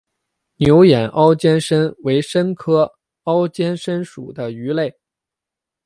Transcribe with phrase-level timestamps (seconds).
[0.55, 2.91] 牛眼凹肩鲹为鲹科
[3.25, 4.91] 凹肩鲹属的鱼类。